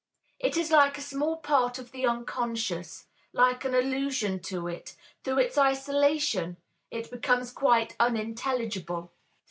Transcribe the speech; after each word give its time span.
It 0.39 0.57
is 0.57 0.71
like 0.71 0.97
a 0.97 1.01
small 1.03 1.37
part 1.37 1.77
of 1.77 1.91
the 1.91 2.07
unconscious, 2.07 3.05
like 3.33 3.63
an 3.63 3.75
allusion 3.75 4.39
to 4.39 4.67
it; 4.67 4.95
through 5.23 5.37
its 5.37 5.59
isolation 5.59 6.57
it 6.89 7.11
became 7.11 7.45
quite 7.45 7.95
unintelligible. 7.99 9.11